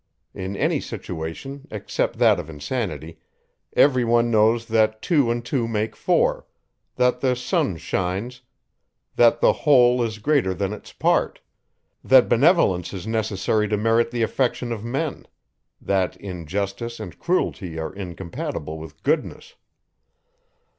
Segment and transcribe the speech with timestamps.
[0.33, 3.19] In any situation, except that of insanity,
[3.75, 6.47] every one knows that two and two make four,
[6.95, 8.41] that the sun shines,
[9.15, 11.39] that the whole is greater than its part;
[12.03, 15.27] that benevolence is necessary to merit the affection of men;
[15.79, 19.53] that injustice and cruelty are incompatible with goodness.